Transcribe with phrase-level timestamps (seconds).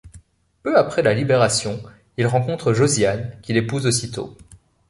[0.63, 1.79] Peu après la Libération,
[2.17, 4.35] il rencontre Josiane qu'il épouse aussitôt.